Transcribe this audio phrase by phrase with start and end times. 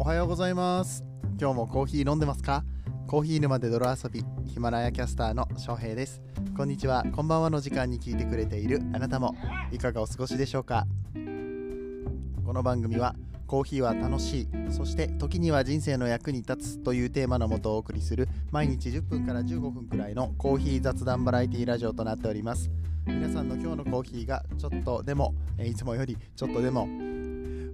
[0.00, 1.04] おはようございます。
[1.38, 2.64] 今日もコーヒー飲んでますか？
[3.06, 6.22] コーヒー沼で泥遊びヒマラヤキャスターの翔平です。
[6.56, 7.04] こんにちは。
[7.12, 9.36] こんばんはの時間に聞いてくれているあなたも
[9.70, 10.86] いかがお過ごしでしょうか？
[11.12, 13.14] この番組は
[13.46, 22.70] コーヒーは楽しいそして時には人生の役に立つというテーマのもとお送りする毎日10分から15分くらいのコーヒー雑談バラエティラジオとなっております。
[23.06, 26.88] 皆さんの今日のコーヒーがちょっとでもいつもよりちょっとでも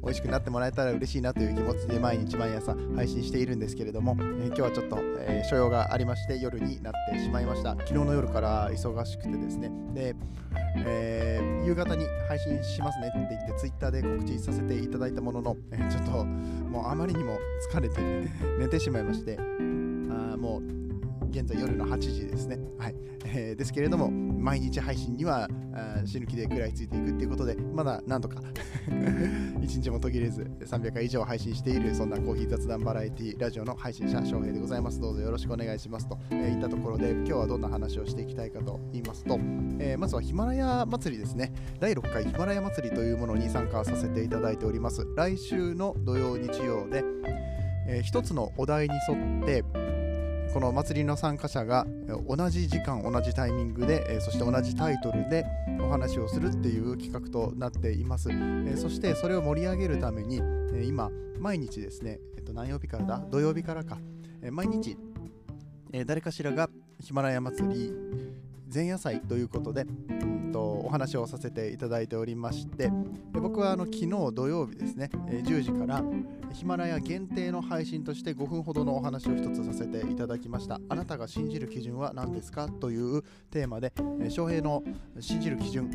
[0.07, 7.70] 美味しくなってもらえたら嬉しいなという気持ちで毎日毎朝配信しているんですけれども、えー、今日はちょっと、えー、所用がありまして夜になってしまいました。
[7.70, 9.69] 昨日の夜から忙しくてですね。
[9.95, 10.14] で、
[10.77, 17.36] えー、夕方に配信しますねって言って Twitter で告知させていただいたものの、えちょっともうあまりにも
[17.73, 18.00] 疲れて
[18.61, 19.41] 寝てしまいまして
[21.36, 22.58] 現在夜の8時ですね。
[22.78, 22.95] はい
[23.26, 25.46] えー、ですけれども、毎日配信には
[26.06, 28.40] 死ぬ気で食らいついていくっていうことで、まだなんとか
[28.88, 34.98] 1日も途切れず300回以上配信している、そんなコーヒー雑談バラエティラジオの配信者、翔平でございます。
[34.98, 39.39] どうぞよろしくお願いしますと、えー、いったところで、今日はどんな話をしていきたいかと言いますと、
[39.78, 41.52] えー、まずはヒマラヤ祭りですね。
[41.80, 45.06] 第6回ヒマラヤ祭りというものに参加させていただいております。
[45.16, 47.05] 来週の土曜、日曜で、
[47.89, 49.86] えー、一つのお題に沿って、
[50.52, 51.86] この祭りの参加者が
[52.27, 55.44] 同じ時間同じタイミングでそして同じタイトルで
[55.80, 58.30] お話をするっていう企画となっています。
[58.77, 60.41] そしてそれを盛り上げるために
[60.86, 63.27] 今毎日ですね、えっと、何曜日からだ？
[63.30, 63.98] 土曜日からか。
[64.50, 64.97] 毎日
[66.06, 67.92] 誰かしらがヒマラヤ祭り
[68.72, 69.86] 前夜祭ということで、
[70.47, 72.91] と、お話をさせていただいておりまして
[73.33, 76.02] 僕はあの昨日土曜日ですね、10時から
[76.52, 80.80] ヒマラヤ限定の配信として5分ほどのお話を一つさせていただきました。
[80.89, 82.69] あなたが信じる基準は何ですか？
[82.69, 83.92] というテーマで
[84.28, 84.83] 翔平の
[85.20, 85.91] 信じる基準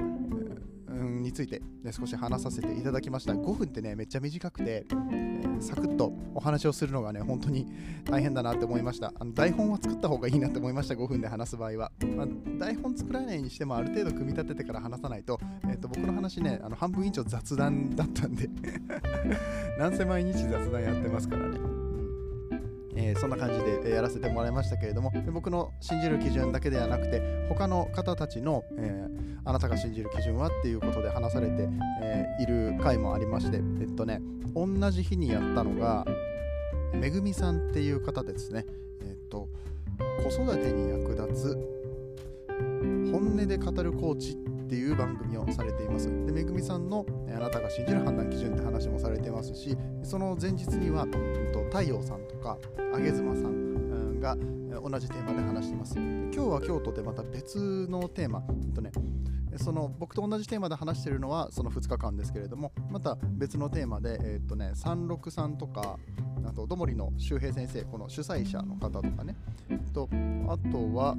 [0.92, 3.34] について、ね、少し話させていただきました。
[3.34, 7.68] 5分ってねめっちゃ短くて、えー、サクッとお話をするのがね本当に
[8.06, 9.14] 大変だなって思いました。
[9.20, 12.28] あの台本は作った方がいいなって思いました5分で話す場合は、まあ、
[12.60, 18.50] 台本作らないにしてもある程度組み立ててから話さないと,、えー、と僕の話ねあの半分以上雑談だったんで
[19.80, 21.81] なんせ毎日雑談やってますからね。
[22.96, 31.68] えー、そんな感じでやらせてもらいましたけれども僕の信じる基準だけではなくて他の方たちの、えー、あなたが信じる基準はっていうことで話されて、
[32.02, 34.22] えー、いる回もありましてえっとね
[34.56, 36.06] 同じ日にやったのが
[36.94, 38.66] めぐみさんっていう方ですね。
[39.02, 39.48] えっと
[40.24, 41.82] 子育てに役立つ
[43.12, 44.36] 本音で語るコーチっ
[44.72, 46.08] ていう番組をされています。
[46.08, 51.06] で、めぐみさんのあなたが信じる判断基準って話もされてますし、その前日には、
[51.70, 52.58] 太陽さんとか、
[52.94, 54.38] あげずまさんが
[54.82, 55.96] 同じテーマで話しています。
[55.98, 58.44] 今日は京都でまた別のテーマ、
[58.74, 58.94] とね、
[59.58, 66.00] その僕と同じテーマで話してるのはその2日間ですけれども、また別のテーマで、えっとね、363とか、
[66.46, 69.36] あと、どもりの周平先生、この主催者の方とかね、
[69.92, 70.08] と
[70.48, 71.18] あとは、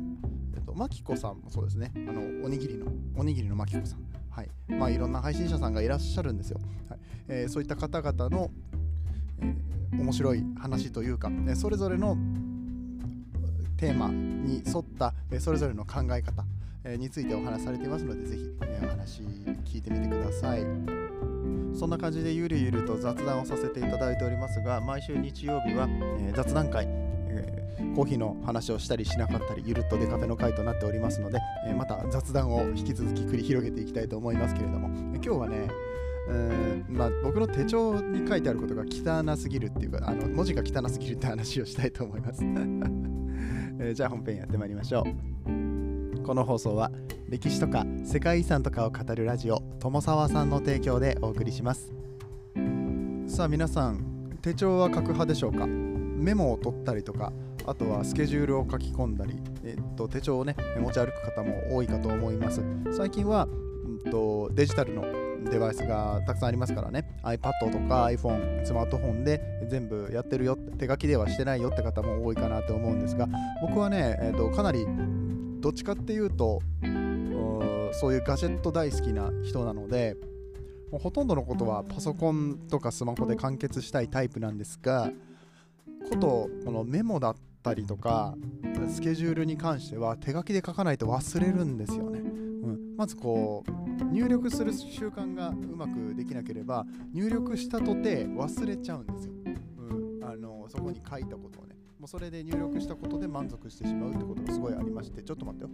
[0.73, 4.01] と、マキコさんもそうですね、あのおにぎりの、おにぎりのマキコさん、
[4.31, 6.61] はいまあ、いろんな配信者さんがいらっしゃるんですよ。
[6.89, 8.51] はいえー、そういった方々の、
[9.41, 12.17] えー、面白い話というか、えそれぞれの
[13.77, 16.45] テーマに沿った、えそれぞれの考え方、
[16.85, 19.23] えについてお話しされていますので、ぜひ、えお話
[19.65, 20.63] 聞いてみてください。
[21.75, 25.89] そんな感じでゆるゆると雑談をさせていただいておりますが、毎週日曜日は、
[26.21, 27.02] え雑談会、
[27.95, 34.89] コーヒーの話をしたりしなかったりゆるっとデカフェの回となっておりますので、えまた雑談を引き続き繰り広げていきたいと思いますけれども。
[35.15, 35.69] 今日はね
[36.29, 42.43] うんまあ、僕の手帳に書いてあることが汚すぎるっていうかあの文字が汚すぎるって話をしたいと思います、
[43.81, 46.23] えー、じゃあ本編やってまいりましょう。
[46.23, 46.93] この放送は
[47.29, 51.93] 歴史とか世界遺産とかを語るラジオ友沢さんの提供でお送りします。
[53.27, 55.67] さあ皆さん手帳は書く派でしょうか？
[55.67, 57.33] メモを取ったりとか
[57.67, 62.63] あとはスケジュールを書き込んだり、えっと、手帳をね持ち歩く方も多いかと思います。
[62.97, 65.05] 最近は、うんと、デジタルの
[65.51, 67.19] デバイスがたくさんありますからね。
[67.23, 73.29] iPad とか iPhone スマートフォンで全部やってるよ手書きではしてないよって方も多いかなと思うんですが
[73.61, 74.87] 僕はね、えっと、かなり
[75.61, 76.61] どっちかっていうと
[77.93, 80.17] そういうガジェット大好きな人なので
[80.91, 85.11] もうほとんどのことはパソコンとかスマホで完結したいタイプなんですが
[86.11, 88.35] ことこのメモだったりとか
[88.89, 99.33] スケジュールに関しては手書きで書かないと忘れるんですよね、うん、まずこう入力する習慣がうまくできなければ入力したとて忘れちゃうんですよ、
[99.79, 101.77] うん、あのそこに書いたことをね。
[101.99, 105.71] もうそれで入力したことで満足してしまうってことがすごいありましてちょっと待ってよ。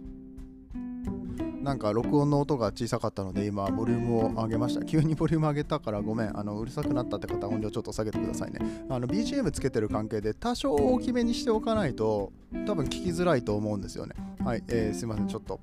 [1.61, 4.85] なんか録音の音が小さかったので今ボリュームを上げました。
[4.85, 6.37] 急に ボリューム上げたからごめん。
[6.37, 8.59] あのうるさくなったって方は音量ちょっと下げてくださいね。
[8.89, 12.31] あの BGM つけてる関係で多少大きめにしておかないと
[12.65, 14.15] 多分聞きづらいと思うんですよね。
[14.43, 15.27] はい、えー、すいません。
[15.27, 15.59] ちょっと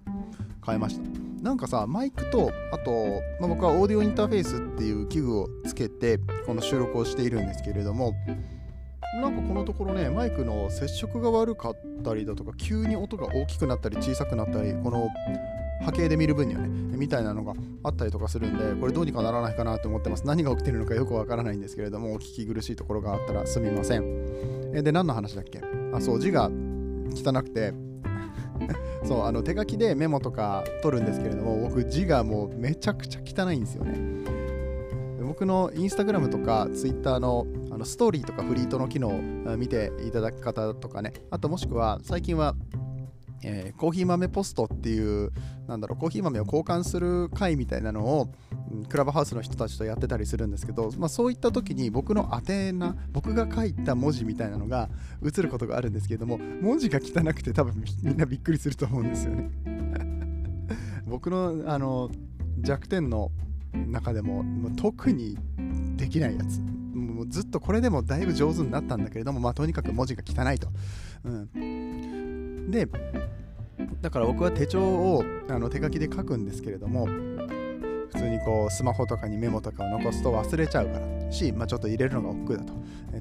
[0.65, 1.03] 変えました。
[1.43, 8.15] なんかさマイクとあと、まあ、僕はオーディオインターフェースっていう器具をつけてこの収録をしているんですけれども
[9.21, 15.09] なんかこのところねマイクの接触が悪かったりだとか急に音が大きくなったり小さくなったりこの
[15.83, 20.27] 波形で見る分にはねみたいなのがあったりとかするんでこれどうにかならないかなと思ってます。
[20.27, 24.05] 何が起きてるのかよくわからないんですけれどもお聞き苦しいところがあったらすみません。
[24.75, 25.61] えで何の話だっけ？
[25.93, 26.51] あそう字が
[27.15, 27.73] 汚くて
[29.05, 34.17] そうあの手書きでメモとか取るんですけれども僕字がもうめちゃくちゃ汚いんですよね。
[35.21, 41.13] 僕のインスタグラムとかツイッターのあのストーリーとかフリートの機能を見ていただく方とかね。
[41.31, 42.55] あともしくは最近は
[43.43, 45.33] えー、コーヒー豆ポストっていう
[45.67, 48.29] なんだろうコーヒー豆を交換する会みたいなのを
[48.89, 54.89] クラブハウスの人たちとやってたりするんですけど、まあ、そういった時に僕の宛名僕が書いた文字みたいなのが
[55.25, 59.51] 映ることがあるんですけれども文字が汚くて多分みんなびっくりすると思うんですよね。
[61.07, 62.11] 僕のあの
[62.59, 63.31] 弱点の
[63.73, 65.39] 中でもも特に
[65.97, 66.61] できないやつ。
[66.97, 70.69] もうずっとこれでもだいぶ上手になったんだけれども、まあ、とにかく文字が汚いと。
[71.25, 71.51] うん、
[72.69, 72.89] で
[74.01, 82.73] だから僕は手帳をあの手書きで書くんですけれども普通にこうスマホとかにメモとかを残すと忘れちゃうからし、まあ、ちょっと入れるのが億劫だと。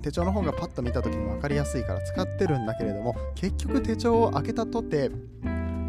[0.02, 5.10] 手帳の方がパッと見た時に分かりやすいから使ってるんだけれども結局手帳を開けたとて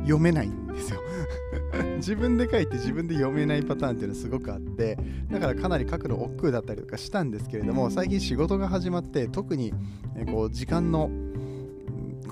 [0.03, 1.01] 読めないんですよ。
[1.99, 4.97] 自分で書いて自分で読めないパターンっていうのすごくあって
[5.31, 9.73] だからかなり書くの億劫だったりとかしたんですけれども最近仕事が始まって特に
[10.31, 11.11] こう時間の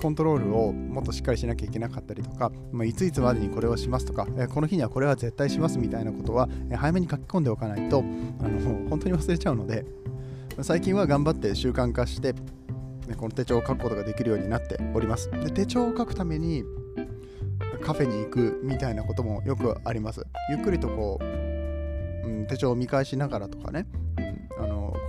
[0.05, 8.03] コントロールをもっとしっかりしなきゃいけなかったりとか、まあ、いついつまでにこれをしますとか、えこの日にはこれは絶対しますみたいなことは、え早めに書き込んでおかないと
[8.39, 9.83] あの本当に忘れちゃうので
[10.61, 12.35] 最近は頑張って習慣化して
[13.17, 15.31] この手帳を書くことができるようになっております。
[15.31, 16.63] で手帳を書くために
[17.81, 20.23] カフェに行くみたいなこともよくあります。
[20.51, 21.25] ゆっくりとこう、
[22.27, 23.87] うん、手帳を見返しながらとかね、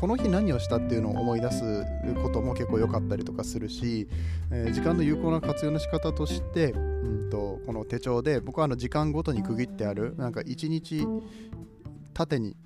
[0.00, 1.84] この日何をしたっていうのを思い出す
[2.22, 4.08] ことも結構良かったりとかするし、
[4.50, 11.06] えー、時間の有効な活用の仕方として、うんと、この手帳で僕はあの時間ごとに区切ってあるなんか1日
[12.12, 12.56] 縦に、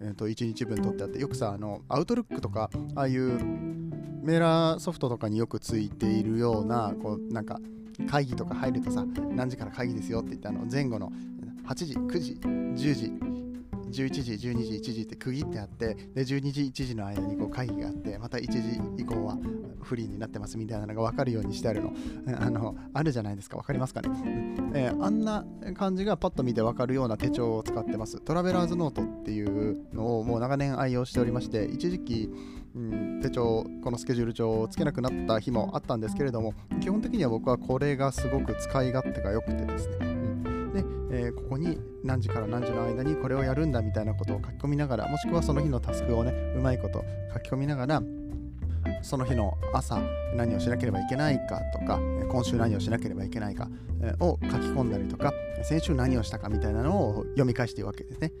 [0.00, 3.38] えー、と1日分取ってあってよくさあのアウトルックとかああいう
[4.22, 7.58] メーラーソフトとかによくついているようなこうなんか
[8.08, 11.10] 会議とか入るとさ何時から会議ですよって言ってあの前後の
[11.66, 13.12] 8時9時10時
[13.90, 19.38] 11時12時1時って区切ってあってで12時1時の間にこう会議があってまた1時以降は
[19.82, 21.92] フリーになってますみたいなのが分かるようにしてあるの。
[22.38, 23.56] あのあるじゃないですか。
[23.56, 24.08] 分かりますかね、
[24.74, 28.20] えー、あんな感じがパッと見て分かるような手帳を使ってます。
[28.20, 32.30] トラベラーズノートっていうのをもう長年愛用しておりまして一時期
[32.74, 39.96] うん、手帳このスケジュール帳をつけなくなった日もあったんですけれども基本的には僕はこれがすごく使い勝手が良くてですね、
[40.72, 47.04] で、えー、ここに何時から何時の間にこれをやるんだみたいなことを書き込みながらもしくはその日のタスクをねうまいこと
[47.34, 48.02] 書き込みながら
[49.02, 50.00] その日の朝
[50.34, 51.98] 何をしなければいけないかとか
[52.30, 53.68] 今週何をしなければいけないか
[54.20, 55.32] を書き込んだりとか
[55.62, 58.32] 先週何をしたかみたいなのを読み返しているわけですね。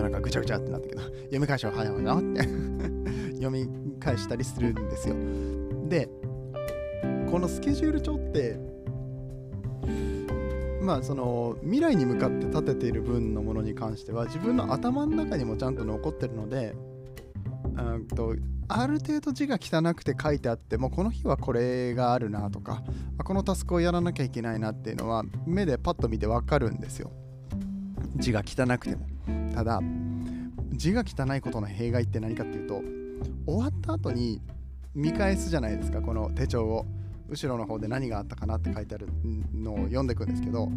[0.00, 2.42] 今なんかぐちゃぐちゃってなったけど、 読み返しは早いなって
[3.36, 5.14] 読み返したりするんですよ。
[5.88, 6.08] で、
[7.30, 8.58] このスケジュール帳って、
[10.80, 16.74] まあその未来に向かって立てている分のものに関しては自分の頭の中にもちゃんと残ってるので
[17.76, 18.34] うんと
[18.68, 22.82] ある程度字が汚くて書いてあってもこの日はこれがあるなとか
[23.24, 27.10] このタスクをやらなきゃいけないなっていうのは目でパッと見てわかるんですよ。
[28.16, 29.06] 字が汚くても。
[29.54, 29.80] ただ
[30.72, 32.82] 字が汚いことの弊害って何かっていうと
[33.46, 34.40] 終わった後に
[34.94, 36.86] 見返すじゃないですかこの手帳を。
[37.30, 39.08] 後ろの方で何があったかなって書いてある
[39.54, 40.68] のを読んでいくんですけど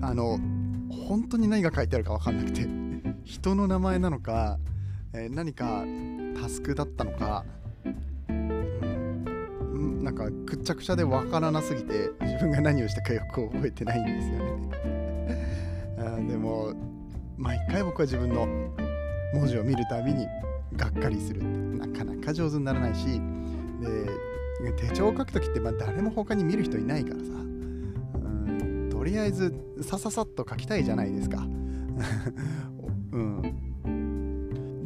[0.00, 0.38] あの
[1.08, 2.68] 本当に何が書いてあるか分かんなくて
[3.24, 4.58] 人の名前なのか、
[5.12, 5.84] えー、何か
[6.40, 7.44] タスクだったのか、
[8.28, 14.54] うん、なんかくっちゃくちゃで分からなすぎて自分が何をしたかよく覚えてないんですよね。
[16.28, 16.72] でも
[17.36, 18.46] 毎回僕は自分の
[19.34, 20.26] 文字を見るたびに
[20.76, 23.06] がっかりするってなかなか上手にならないし
[23.80, 24.33] で
[24.76, 27.24] 手帳を書く時ってまあ誰も他に見る人いないからさ。
[27.32, 31.46] うんとりあえずさささっと書きたいじゃないですか。
[33.12, 33.74] うん。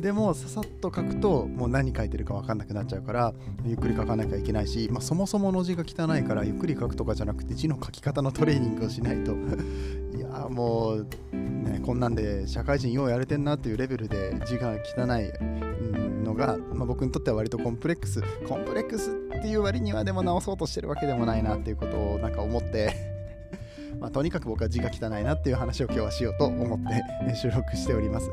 [0.01, 3.35] でもささっと書くともう何書いてるか分かんなくなっちゃうから
[3.65, 9.33] ゆっくり書かなきゃいけないし、まあ、そもそもの字が汚いからゆっくり書くとかじゃなくて字の書き方のトレーニングをしないと。
[10.17, 15.69] いやもう、ね、こんなんで社会人ようやれてんなっていうレベルで字が汚い。
[15.93, 16.08] の
[16.39, 23.19] が、まあ、僕にとっては割とコンプレックスコンプレックスっていう割にはでも直そうとしてるわけでもないなっていうことをなんか思って
[24.01, 26.79] まあ、とにかく僕は字が汚いなっていう話を今日はしようと思っ
[27.27, 28.31] て 収録しております。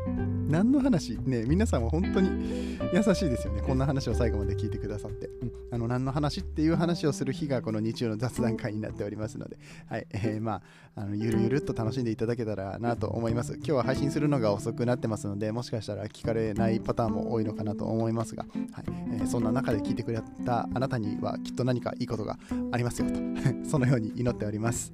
[0.47, 1.17] 何の話？
[1.25, 3.61] ね皆さんは本当に優しいですよね。
[3.61, 9.57] こんな話を最後まで聞いてくださって、うん、あの何の話っていう話をする日がこの日曜の雑談会になっておりますので。
[9.89, 10.61] はい、えー、ま
[10.95, 13.55] ああのゆるゆるっと楽しんでいただけたらなと思います。
[13.55, 18.85] 今日は配信するのが遅くなってますのでもしかしたら聞かれないパターンも多いのかなと思いますが、はい。
[19.13, 22.37] えー、そんな中で聞いてくれたあなたにはきっと何かいいことが
[22.71, 23.19] ありますよと。
[23.67, 24.93] そのように祈っております。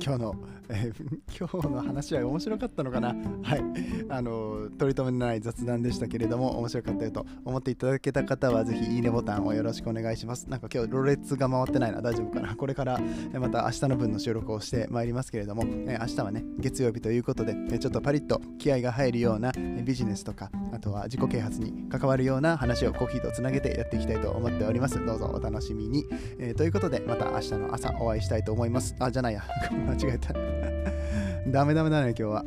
[0.00, 0.34] 今日の、
[0.68, 3.08] えー、 今日の話は面白かったのかな？
[3.42, 3.64] はい。
[4.08, 10.48] あの取り留めのない雑談でしたけれども面白かったよと思っていただけた方はぜひいいねボタンをよろしくお願いします。
[10.48, 12.00] なんか今日ろれつが回ってないな。
[12.00, 12.54] 大丈夫かな？
[12.54, 13.00] これから
[13.38, 19.52] また明日の分の収録をしてまいりますけれども、えー、明日はね月曜日ということでちょっとパリッと気合が入るような
[19.84, 25.04] ビジネスとかあとは自己啓発に関わるような話をコーヒーとつなげてやっていきたいと思っております。
[25.04, 26.04] どうぞお楽しみに、
[26.38, 28.94] えー、ということでまた明日の朝お会いしたいと思います。
[28.98, 29.42] あじゃないや
[29.86, 30.32] 間違えた
[31.50, 32.44] ダメダメだね、今日は。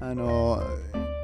[0.00, 0.62] あのー、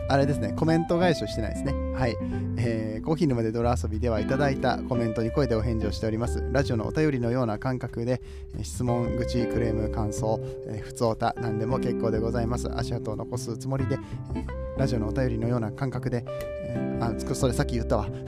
[0.08, 1.72] あれですね、コメント返しをしてないですね。
[1.94, 2.16] はい。
[2.56, 6.42] えー、コーヒー沼で泥遊びではいただいたコメントに声でお返事をしております。
[6.52, 8.20] ラジオのお便りのような感覚で、
[8.62, 12.68] 質問、愚痴、クレーム、感想、えー、普通歌、何でも結構でございます。
[12.76, 13.98] 足跡を残すつもりで、
[14.34, 16.24] えー、ラジオのお便りのような感覚で、
[16.66, 18.08] えー、あ、それさっき言ったわ。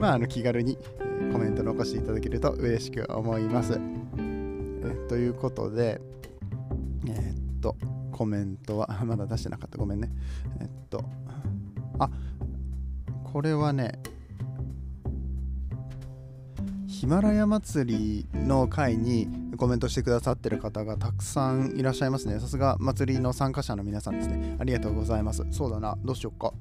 [0.00, 0.78] まあ、あの気軽に
[1.32, 3.78] コメント残していただけると嬉しく思います。
[5.08, 6.00] ということで、
[7.06, 7.76] えー、っと、
[8.12, 9.78] コメントは、 まだ出してなかった。
[9.78, 10.10] ごめんね。
[10.60, 11.04] えっと、
[11.98, 12.10] あ、
[13.24, 13.98] これはね、
[16.86, 22.40] ヒマラヤ祭りの会にコメントしてくださってる方がたくさんいらっしゃいますね。
[22.40, 24.56] さすが祭りの参加者の皆さんですね。
[24.58, 25.46] ありがとうございます。
[25.52, 26.52] そうだな、どうしよっか。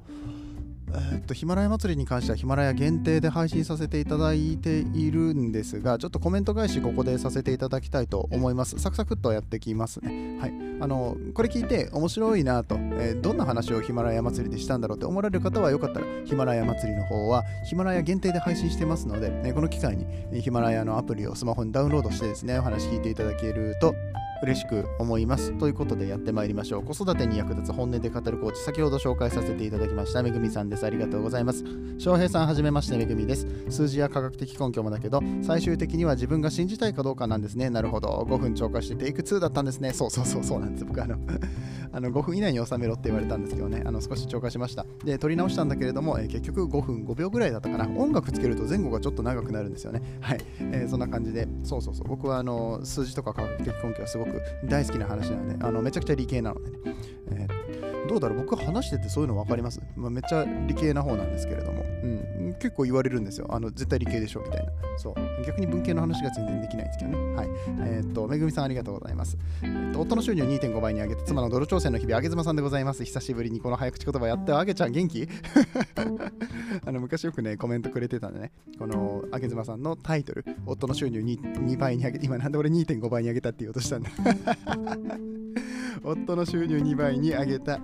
[0.90, 8.80] えー、っとヒマラヤ祭りに関してはヒマラヤ限定で配信させていただいているんですがちょっとコメント返しここでさせていただきたいと思います。
[8.80, 10.40] サクサクっとやってきますね。
[10.40, 10.68] はい。
[10.80, 23.96] あのこれ聞いて面白いなと、えー、どんな話をヒマラヤ祭りでしたんだろうって思われる方はよかったらヒマラヤ祭りの方はヒマラヤ限定で配信してますので、ね、この機会にヒマラヤのアプリをスマホにダウンロードしてですねお話聞いていただけると
[24.44, 25.58] 嬉しく思います。
[25.58, 26.84] ということでやってまいりましょう。
[26.84, 30.86] 子育てに役立つ本音で語るコーチ、先ほど紹介させていただきました、めぐみさんです。
[30.86, 31.64] ありがとうございます。
[31.98, 33.48] 翔平さん、はじめまして、めぐみです。
[33.70, 37.70] 数字や科学的根拠もだけど、最終的には自分が信じたいかどうかなんですね。
[37.70, 38.26] なるほど。
[38.30, 39.94] 5分超過してテイク2だったんですね。
[39.94, 40.86] そうそうそう、そうなんです。
[40.86, 41.18] 僕、あの
[41.92, 44.86] あの5分以内に収めろって言われたんですけどね、あの少し超過しました。
[45.04, 47.88] で、撮り直したんだけれども、えー、結局5分5秒ぐらいだったかな。
[47.88, 50.02] 音楽つけると前後がちょっと長くなるんですよね。
[50.22, 50.40] はい。
[50.60, 52.08] えー、そんな感じで、そうそうそう。
[52.08, 56.78] 僕はあの数字とか科学的根拠はすごく大好きな話なので、あのめちゃくちゃ理系なのでね。
[57.30, 57.57] えー、
[58.08, 58.38] どうだろう？
[58.40, 63.48] 僕話しててそういうの分かります、まあ、めっちゃ理系な方なんですけれども、うん、結構言われるんですよ。
[63.50, 64.72] あの絶対理系でしょみたいな。
[64.98, 65.16] そう。
[65.46, 67.36] 逆に文系の話が全然できないんですけどね。
[67.36, 67.48] はい。
[67.68, 69.38] えー、っと、めぐみさんありがとうございます。
[69.62, 73.04] えー、っと、夫の収入を2.5倍に上げて、妻の泥挑戦の日々、あげ妻さんでございます。
[73.06, 75.28] 久しぶりにこの早口言葉やって、あげちゃん元気？
[76.86, 84.10] あの昔よくね、コメントくれてたんでね、このあげ妻さんのタイトル、夫の収入 2, 2倍に上げて、今なんで俺2.5倍に上げたって言おうとしたんだ。
[86.04, 87.80] 夫の収入2倍に上げた、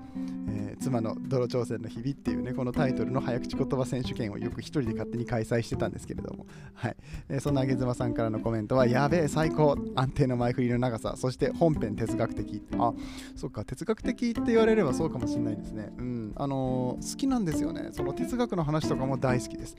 [0.84, 6.96] 妻の泥挑戦の日々っていうね、このタイトルの早口言葉選手権をよく一人で勝手に開催してたんですけれども、はい。
[7.30, 12.62] えー、そんなあげ妻さんからのコメントは、やべえ、最高、安定の前振りの長さ、そして本編哲学的。
[12.78, 12.94] あ、
[13.36, 15.94] そっか、哲学的って言われればそうかもしれないですね。
[15.98, 17.90] うん、あのー、好きなんですよね。
[17.92, 19.76] その哲学の話とかも大好きです。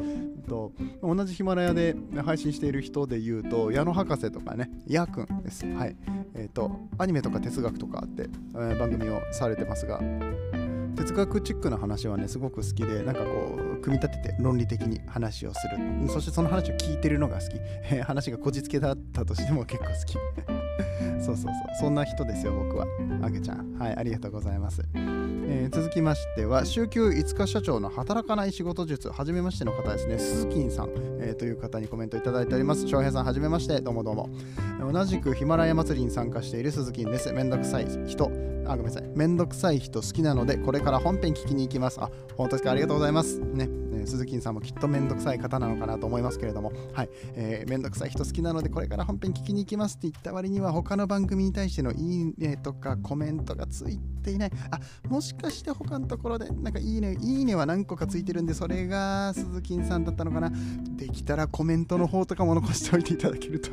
[0.48, 5.66] と同じヒマラヤで配信している人で言うと、矢野博士とかね、ヤくんです。
[5.66, 5.96] はい。
[6.34, 10.00] えっ、ー、と、アニメとか哲学とかあって、え、番組をされてますが、
[10.96, 16.08] 哲学チックな話はねすごく好きでなんかこう組み立てて論理的に話をする。
[16.08, 18.00] そしてその話を聞いてるのが好き。
[18.02, 20.63] 話がこじつけだったとしても結構好き。
[21.20, 22.86] そうそうそうそんな人ですよ僕は。
[23.22, 23.74] あげちゃん。
[23.78, 30.18] はいありがとうございます、えー、続きましては週休5日社長の働かない仕事術はじめましての方ですね。
[30.18, 30.90] 鈴木さん、
[31.20, 32.86] えー、という方にコメントいただいております。
[32.86, 33.80] 翔平さんはじめまして。
[33.80, 34.30] どうもどうも。
[34.92, 37.32] 同じくヒマラヤ祭りに参加している鈴木です。
[37.32, 38.30] めんどくさい人。
[38.66, 39.04] あ、ごめんなさい。
[39.14, 42.00] めんどくさい人好きなので、これから本編聞きに行きます。
[42.00, 42.70] あ、本当ですか。
[42.72, 43.38] ありがとうございます。
[43.38, 43.83] ね。
[44.06, 60.50] 鈴木さんもきっとめんどくさい方なのかなと思いますけれども、はいえー、めんどくさい人好きなのでこれから本編聞きに行きますって言った割には他の番組に対してのいいねとかコメントがついていないあもしかして他のところでなんかいいねいいねは何個かついてるんでそれが鈴木さんだったのかな
[60.96, 63.70] できたらコメントの方とかも残しておいていただけると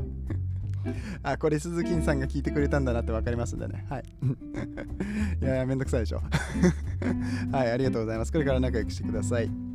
[1.24, 3.86] あ、これ鈴木さんが聞いてくれたんだなって分かりますんでね。
[3.90, 4.04] はい。
[5.42, 6.22] いやいや、めんどくさいでしょ。
[7.52, 8.32] はい、ありがとうございます。
[8.32, 9.71] これから仲良くしてください。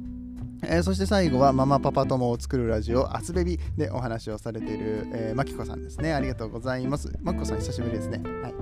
[0.62, 6.12] えー、そして最後はママパパ友を作るラジオあつべびでお話をされている、えー、まきこさんですね。
[6.12, 7.12] ありがとうございます。
[7.22, 8.22] まきこさん久しぶりですね。
[8.42, 8.54] はい。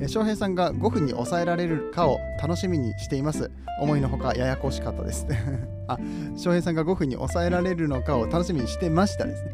[0.00, 3.50] えー、翔平さんが5分に抑えられるかを楽しみにしています。
[3.80, 5.26] 思いのほかややこしかったです。
[5.88, 5.98] あ
[6.36, 9.52] 翔平さんが5分に抑えられるのかを楽しみにしてましたですね。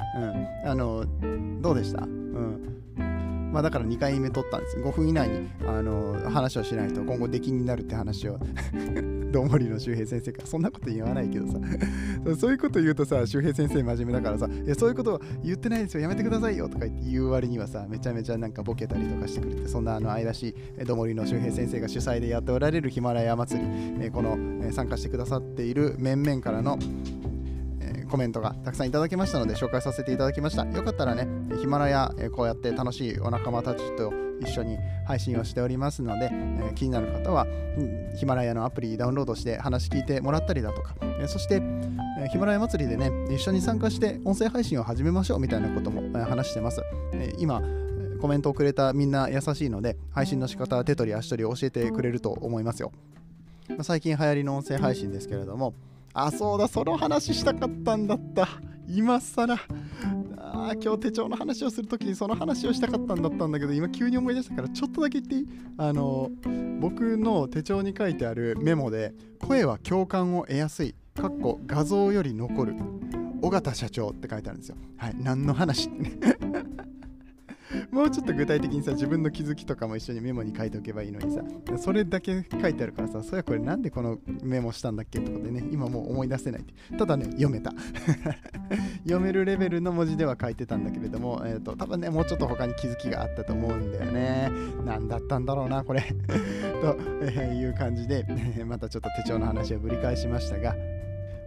[0.65, 0.71] うん。
[0.71, 1.05] あの
[1.61, 2.07] どうでした？
[3.55, 4.79] まあ、だから2回目取ったんです。
[4.79, 8.41] 5分以内にあの話をしないと今後出禁になるって話を。
[9.35, 10.43] どんもりの周平先生か。
[10.43, 11.59] らそんなこと言わないけどさ。
[12.39, 23.69] そういうこと言うとさ周平先生真面目だからさいやそういうこと言ってないですよやめてくださいよとか言って言う割にはさめちゃめちゃなんかボケたりとかしてくれてそんなあの愛らしいどんもりの周平先生が主催でやっておられるヒマラヤ祭り、
[24.01, 26.79] えこの、え参加してくださっている面々からの
[28.15, 30.65] コメントがたくさんいただきましたので紹介させていただきました。
[30.67, 31.27] よかったらね、
[31.61, 37.45] ヒマラヤ、えこうやって楽しいお仲間たちと一緒に配信をしておりますので、え気になる方は、
[38.15, 46.85] ヒマラヤのアプリダウンロードして話聞いてもらったりだとか、えそして、えヒマラヤ祭りでね、一緒に参加して音声配信を始めましょうみたいなことも、え話してます。
[47.15, 47.63] え今、
[48.21, 52.93] コメントをくれたみんな優しいので、配信の仕方、手取り足取り教えてくれると思いますよ。
[53.83, 55.75] 最近流行りの音声配信ですけれども、
[56.15, 58.49] あ、そうだ、その話したかったんだった。
[58.89, 59.59] 今更。
[60.57, 65.49] あ今日手帳の話をするときにその話をしたかったんだったんだけど、今急に思い出したからちょっとだけ言っていい？
[65.77, 66.31] あの、
[66.81, 70.95] 僕の手帳に書いてあるメモで、声は共感を得やすい。
[71.17, 72.77] かっこ画像より残る。
[73.43, 74.77] 尾形社長って書いてあるんですよ。
[74.97, 75.89] はい、何の話？
[75.89, 76.19] ってね
[77.95, 81.43] もうちょっと具体的にさ、自分の気づきとかも一緒にメモに書いておけばいいのにさ、
[81.79, 85.21] それだけ書いてあるからさ、そりゃこれなんでこのメモしたんだっけ？
[85.21, 86.65] ってことでね、今もう思い出せない。
[86.99, 87.73] ただね、読めた。
[89.07, 94.51] 読めるレベルの文字では書いてたんだけれども、えっ、ー、と、多分ね、もうちょっと他に気づきがあったと思うんだよね。
[94.85, 96.01] 何だったんだろうな、これ。
[96.83, 98.27] と、えー、いう感じで、
[98.67, 100.75] またちょっと手帳の話をぶり返しましたが、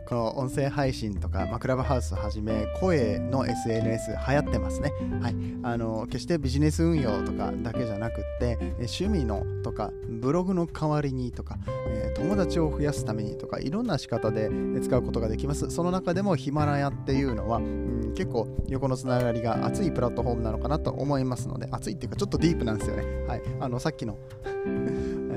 [0.07, 11.57] この音声配信とか、まあ、クラブハウスはじめ声の SNS 流行ってますね、はい、あの決してビジネス運用とかだけじゃなくって趣味のとかブログの代わりにとか、
[11.89, 14.49] えー、友達を増やすためにとかいろんな仕方で
[14.81, 15.69] 使うことができます。
[15.69, 24.17] その中でもヒマラヤっていうのは、うん、結構横のつながりが熱いプラットフォームなのかなと思いますので熱いっていうかちょっとディープなんですよね、はい、あのさっきの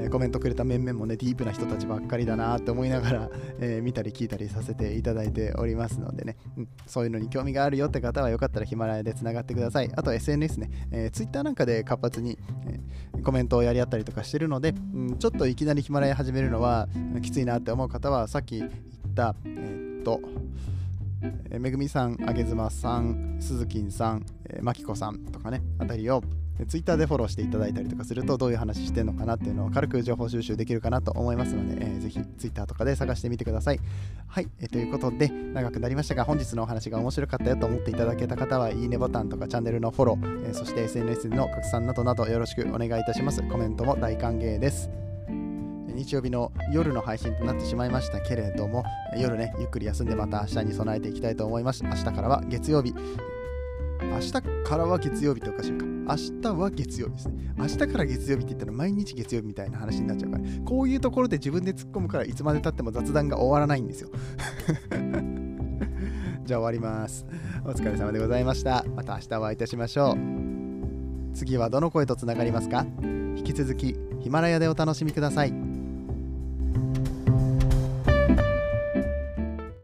[0.00, 9.90] えー、コメントくれた面々もね、ディープな人たちばっかりだなって思いながら、えー、見たり聞いたりさせていただいておりますのでね、うん、そういうのに興味があるよって方はよかったらヒマラヤでつながってください。
[9.94, 16.88] あと SNS ね、えー、Twitter なんかで活発に、えー、コメントをやり合ったりとかしてるので、うん、ちょっといきなりヒマラヤ始めるのは
[17.22, 18.70] きついなって思う方は、さっき言っ
[19.14, 20.20] た、えー、っと、
[21.58, 26.22] めぐみさん、あげずまさん、すずきんさん、えまきこさんとかね、あたりを
[26.66, 33.80] ツイッターでフォローしていただいたりとかするとどういう話してるのかなっていうのを軽く情報収集できるかなと思いますので、えー、ぜひツイッターとかで探してみてください。
[34.26, 43.42] はい、えー、ということで長くなりましたが本日のお話が面白かったよと思っていただけた方はいいねボタンとかチャンネルのフォロー、えー、そして SNS の拡散などなどよろしくお願いいたします。
[43.42, 44.90] コメントも大歓迎です。
[46.00, 48.84] 日曜日の夜の配信となってしまいましたけれども
[49.16, 52.94] 夜ねゆっくり休んでまた明日に備えていきたいと思います明日からは月曜日
[54.20, 54.42] 明日か
[54.76, 55.86] らは月曜日っておかしいか。
[55.86, 57.54] 明日は月曜日ですね。
[57.56, 64.10] 明日から月曜日って言ったら毎日月曜日みたいな話になっちゃうから、こういうところで自分で突っ込むからいつまでたっても雑談が終わらないんですよ。
[66.44, 67.24] じゃあ終わります。
[67.64, 68.84] お疲れ様でございました。
[68.94, 70.16] また明日お会いいたしましょう。
[71.34, 72.84] 次はどの声とつながりますか？
[73.00, 75.69] 引き続きヒマラヤでお楽しみください。